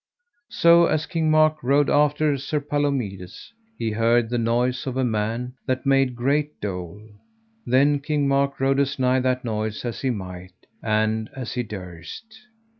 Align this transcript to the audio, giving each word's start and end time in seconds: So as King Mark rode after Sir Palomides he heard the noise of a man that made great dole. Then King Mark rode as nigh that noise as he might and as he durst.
So 0.49 0.87
as 0.87 1.05
King 1.05 1.29
Mark 1.29 1.61
rode 1.61 1.87
after 1.87 2.35
Sir 2.35 2.59
Palomides 2.59 3.53
he 3.77 3.91
heard 3.91 4.31
the 4.31 4.39
noise 4.39 4.87
of 4.87 4.97
a 4.97 5.03
man 5.05 5.53
that 5.67 5.85
made 5.85 6.15
great 6.15 6.59
dole. 6.59 7.07
Then 7.67 7.99
King 7.99 8.27
Mark 8.27 8.59
rode 8.59 8.79
as 8.79 8.97
nigh 8.97 9.19
that 9.19 9.45
noise 9.45 9.85
as 9.85 10.01
he 10.01 10.09
might 10.09 10.53
and 10.81 11.29
as 11.35 11.53
he 11.53 11.61
durst. 11.61 12.25